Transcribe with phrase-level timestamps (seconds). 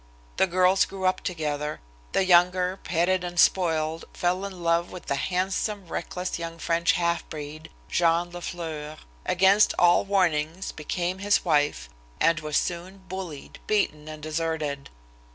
[0.37, 1.79] The girls grew up together.
[2.13, 7.29] The younger, petted and spoiled, fell in love with a handsome, reckless young French half
[7.29, 11.87] breed, Jean La Fleur; against all warnings, became his wife,
[12.19, 14.89] and was soon bullied, beaten and deserted.